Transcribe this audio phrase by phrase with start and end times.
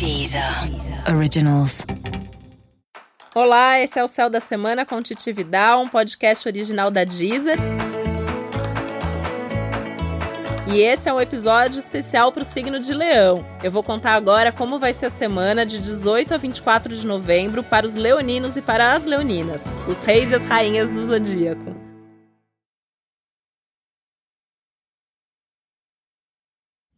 [0.00, 0.42] Deezer
[1.14, 1.84] Originals.
[3.34, 7.58] Olá, esse é o Céu da Semana com Titi Vidal, um podcast original da Deezer.
[10.72, 13.44] E esse é um episódio especial para o signo de Leão.
[13.62, 17.62] Eu vou contar agora como vai ser a semana de 18 a 24 de novembro
[17.62, 21.89] para os leoninos e para as leoninas, os reis e as rainhas do zodíaco.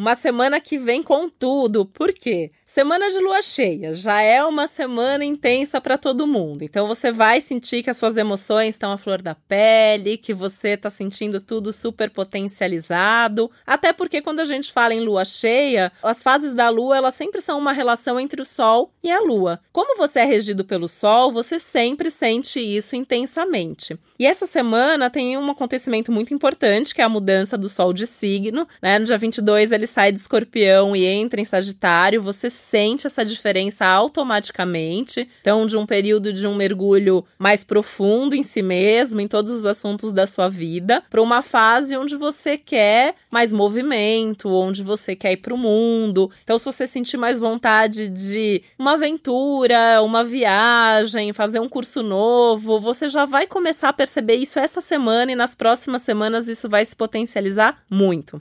[0.00, 1.84] Uma semana que vem com tudo.
[1.84, 2.50] Por quê?
[2.64, 6.62] Semana de lua cheia já é uma semana intensa para todo mundo.
[6.62, 10.68] Então você vai sentir que as suas emoções estão à flor da pele, que você
[10.68, 13.50] está sentindo tudo super potencializado.
[13.66, 17.42] Até porque quando a gente fala em lua cheia, as fases da lua elas sempre
[17.42, 19.60] são uma relação entre o sol e a lua.
[19.72, 23.98] Como você é regido pelo sol, você sempre sente isso intensamente.
[24.16, 28.06] E essa semana tem um acontecimento muito importante, que é a mudança do sol de
[28.06, 28.98] signo, né?
[28.98, 33.84] No dia 22 ele sai de escorpião e entra em sagitário, você sente essa diferença
[33.84, 35.28] automaticamente.
[35.40, 39.66] Então, de um período de um mergulho mais profundo em si mesmo, em todos os
[39.66, 45.32] assuntos da sua vida, para uma fase onde você quer mais movimento, onde você quer
[45.32, 46.30] ir para o mundo.
[46.42, 52.78] Então, se você sentir mais vontade de uma aventura, uma viagem, fazer um curso novo,
[52.78, 56.84] você já vai começar a perceber isso essa semana e nas próximas semanas isso vai
[56.84, 58.40] se potencializar muito.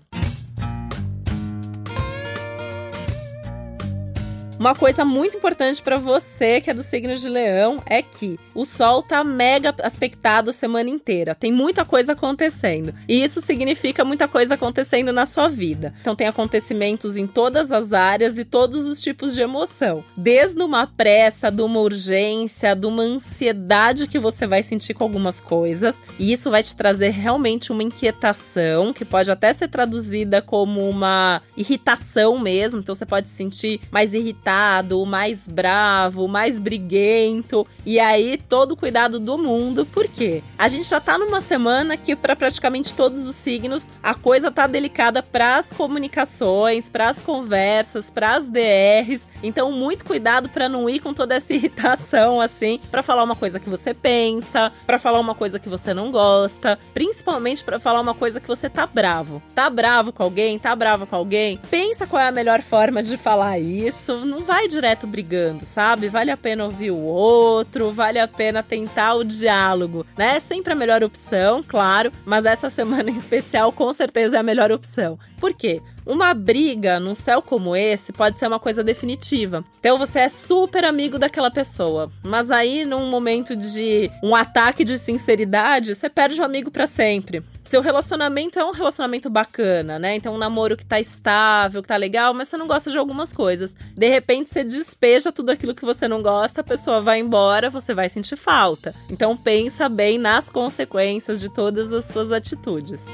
[4.59, 8.65] Uma coisa muito importante para você que é do signo de Leão é que o
[8.65, 11.33] Sol tá mega aspectado a semana inteira.
[11.33, 12.93] Tem muita coisa acontecendo.
[13.07, 15.93] E isso significa muita coisa acontecendo na sua vida.
[16.01, 20.03] Então tem acontecimentos em todas as áreas e todos os tipos de emoção.
[20.17, 25.39] Desde uma pressa, de uma urgência, de uma ansiedade que você vai sentir com algumas
[25.39, 26.03] coisas.
[26.19, 31.41] E isso vai te trazer realmente uma inquietação, que pode até ser traduzida como uma
[31.55, 32.81] irritação mesmo.
[32.81, 34.48] Então você pode se sentir mais irritado
[34.91, 37.67] o mais bravo, o mais briguento.
[37.85, 40.41] E aí, todo o cuidado do mundo, por quê?
[40.57, 44.67] A gente já tá numa semana que, para praticamente todos os signos, a coisa tá
[44.67, 49.29] delicada para as comunicações, para as conversas, para as DRs.
[49.43, 53.59] Então, muito cuidado para não ir com toda essa irritação assim, para falar uma coisa
[53.59, 58.13] que você pensa, para falar uma coisa que você não gosta, principalmente para falar uma
[58.13, 59.41] coisa que você tá bravo.
[59.53, 60.57] Tá bravo com alguém?
[60.57, 61.57] Tá bravo com alguém?
[61.69, 64.25] Pensa qual é a melhor forma de falar isso.
[64.25, 66.07] Não não vai direto brigando, sabe?
[66.07, 70.37] Vale a pena ouvir o outro, vale a pena tentar o diálogo, né?
[70.37, 74.43] É sempre a melhor opção, claro, mas essa semana em especial com certeza é a
[74.43, 75.19] melhor opção.
[75.37, 75.81] Por quê?
[76.09, 79.63] Uma briga num céu como esse pode ser uma coisa definitiva.
[79.79, 84.97] Então você é super amigo daquela pessoa, mas aí num momento de um ataque de
[84.97, 87.43] sinceridade, você perde o amigo para sempre.
[87.63, 90.15] Seu relacionamento é um relacionamento bacana, né?
[90.15, 93.31] Então um namoro que tá estável, que tá legal, mas você não gosta de algumas
[93.31, 93.77] coisas.
[93.95, 97.93] De repente você despeja tudo aquilo que você não gosta, a pessoa vai embora, você
[97.93, 98.95] vai sentir falta.
[99.11, 103.05] Então pensa bem nas consequências de todas as suas atitudes.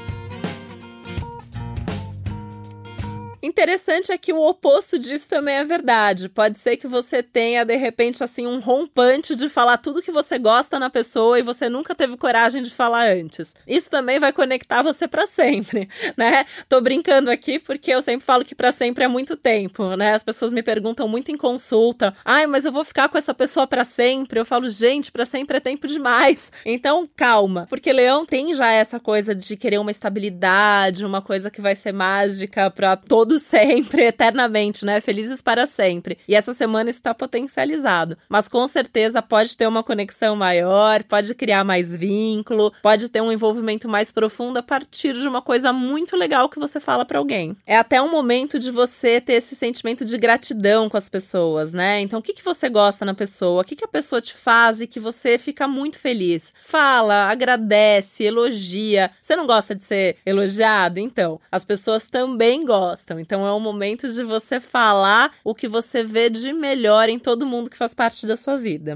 [3.46, 6.28] Interessante é que o oposto disso também é verdade.
[6.28, 10.36] Pode ser que você tenha, de repente, assim, um rompante de falar tudo que você
[10.36, 13.54] gosta na pessoa e você nunca teve coragem de falar antes.
[13.64, 16.44] Isso também vai conectar você para sempre, né?
[16.68, 20.12] Tô brincando aqui porque eu sempre falo que para sempre é muito tempo, né?
[20.12, 23.64] As pessoas me perguntam muito em consulta: "Ai, mas eu vou ficar com essa pessoa
[23.64, 24.40] para sempre?".
[24.40, 26.50] Eu falo: "Gente, para sempre é tempo demais".
[26.68, 31.60] Então, calma, porque Leão tem já essa coisa de querer uma estabilidade, uma coisa que
[31.60, 32.96] vai ser mágica para
[33.38, 35.00] sempre, eternamente, né?
[35.00, 36.18] Felizes para sempre.
[36.28, 38.16] E essa semana isso está potencializado.
[38.28, 43.32] Mas com certeza pode ter uma conexão maior, pode criar mais vínculo, pode ter um
[43.32, 47.56] envolvimento mais profundo a partir de uma coisa muito legal que você fala para alguém.
[47.66, 52.00] É até um momento de você ter esse sentimento de gratidão com as pessoas, né?
[52.00, 53.62] Então, o que, que você gosta na pessoa?
[53.62, 56.52] O que, que a pessoa te faz e que você fica muito feliz?
[56.62, 59.10] Fala, agradece, elogia.
[59.20, 60.98] Você não gosta de ser elogiado?
[60.98, 63.18] Então, as pessoas também gostam.
[63.26, 67.44] Então é um momento de você falar o que você vê de melhor em todo
[67.44, 68.94] mundo que faz parte da sua vida.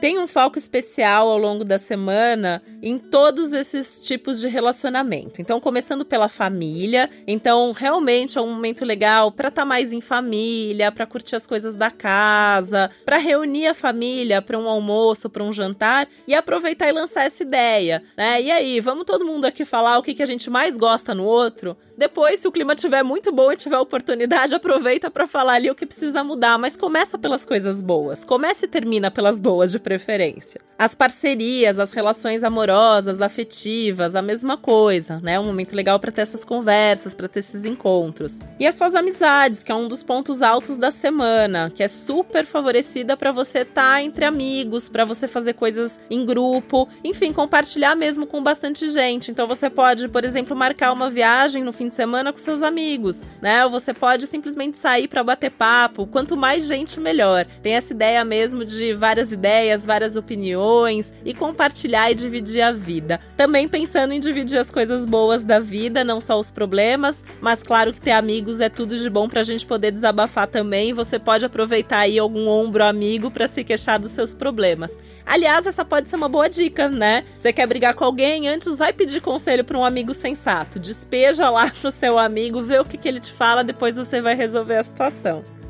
[0.00, 5.40] Tem um foco especial ao longo da semana em todos esses tipos de relacionamento.
[5.40, 10.00] Então, começando pela família, então realmente é um momento legal para estar tá mais em
[10.00, 15.44] família, para curtir as coisas da casa, para reunir a família para um almoço, para
[15.44, 18.42] um jantar e aproveitar e lançar essa ideia, né?
[18.42, 21.24] E aí, vamos todo mundo aqui falar o que, que a gente mais gosta no
[21.24, 21.76] outro?
[21.96, 25.74] Depois, se o clima estiver muito bom e tiver oportunidade, aproveita para falar ali o
[25.74, 28.24] que precisa mudar, mas começa pelas coisas boas.
[28.24, 30.60] Começa e termina pelas boas de preferência.
[30.78, 32.71] As parcerias, as relações amorosas,
[33.20, 35.38] afetivas, a mesma coisa, né?
[35.38, 38.38] Um momento legal para ter essas conversas, para ter esses encontros.
[38.58, 42.46] E as suas amizades, que é um dos pontos altos da semana, que é super
[42.46, 47.94] favorecida para você estar tá entre amigos, para você fazer coisas em grupo, enfim, compartilhar
[47.94, 49.30] mesmo com bastante gente.
[49.30, 53.22] Então você pode, por exemplo, marcar uma viagem no fim de semana com seus amigos,
[53.40, 53.64] né?
[53.64, 56.06] Ou você pode simplesmente sair para bater papo.
[56.06, 57.46] Quanto mais gente, melhor.
[57.62, 62.14] Tem essa ideia mesmo de várias ideias, várias opiniões e compartilhar e
[62.62, 63.20] dividir a vida.
[63.36, 67.92] Também pensando em dividir as coisas boas da vida, não só os problemas, mas claro
[67.92, 70.92] que ter amigos é tudo de bom pra gente poder desabafar também.
[70.92, 74.92] Você pode aproveitar aí algum ombro amigo para se queixar dos seus problemas.
[75.24, 77.24] Aliás, essa pode ser uma boa dica, né?
[77.36, 78.48] Você quer brigar com alguém?
[78.48, 80.78] Antes vai pedir conselho para um amigo sensato.
[80.78, 84.34] Despeja lá pro seu amigo, vê o que, que ele te fala, depois você vai
[84.34, 85.61] resolver a situação.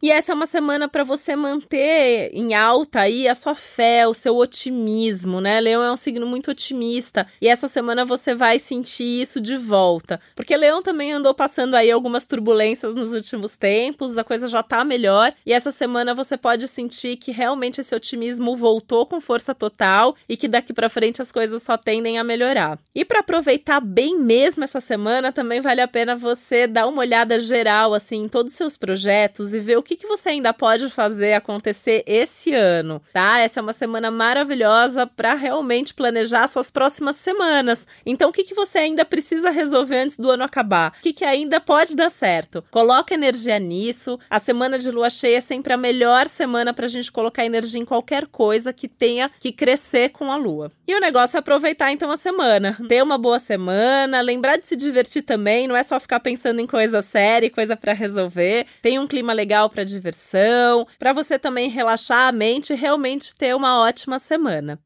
[0.00, 4.14] E essa é uma semana para você manter em alta aí a sua fé, o
[4.14, 5.60] seu otimismo, né?
[5.60, 10.20] Leão é um signo muito otimista e essa semana você vai sentir isso de volta.
[10.36, 14.84] Porque Leão também andou passando aí algumas turbulências nos últimos tempos, a coisa já tá
[14.84, 20.14] melhor e essa semana você pode sentir que realmente esse otimismo voltou com força total
[20.28, 22.78] e que daqui para frente as coisas só tendem a melhorar.
[22.94, 27.40] E para aproveitar bem mesmo essa semana, também vale a pena você dar uma olhada
[27.40, 30.90] geral assim em todos os seus projetos e ver o que, que você ainda pode
[30.90, 33.38] fazer acontecer esse ano, tá?
[33.38, 37.88] Essa é uma semana maravilhosa para realmente planejar suas próximas semanas.
[38.04, 40.92] Então, o que, que você ainda precisa resolver antes do ano acabar?
[40.98, 42.62] O que, que ainda pode dar certo?
[42.70, 44.20] Coloca energia nisso.
[44.28, 47.80] A semana de lua cheia é sempre a melhor semana para a gente colocar energia
[47.80, 50.70] em qualquer coisa que tenha que crescer com a lua.
[50.86, 52.76] E o negócio é aproveitar então a semana.
[52.88, 56.66] Ter uma boa semana, lembrar de se divertir também, não é só ficar pensando em
[56.66, 58.66] coisa séria, coisa para resolver.
[58.82, 63.54] Tem um clima legal para diversão, para você também relaxar a mente e realmente ter
[63.54, 64.80] uma ótima semana.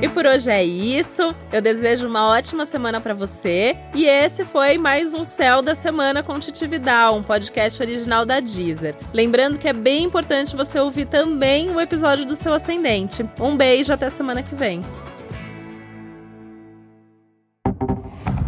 [0.00, 1.34] E por hoje é isso.
[1.52, 3.76] Eu desejo uma ótima semana para você.
[3.94, 8.94] E esse foi mais um Céu da Semana com Titividal, um podcast original da Deezer.
[9.12, 13.28] Lembrando que é bem importante você ouvir também o episódio do seu ascendente.
[13.38, 14.80] Um beijo até semana que vem.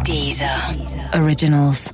[0.03, 0.75] Deezer.
[0.75, 1.21] Deezer.
[1.21, 1.91] Originals.